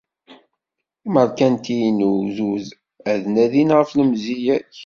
Imeṛkantiyen 1.05 1.99
n 2.03 2.07
ugdud 2.11 2.65
ad 3.11 3.21
nadin 3.33 3.69
ɣef 3.77 3.89
lemziya-k. 3.93 4.75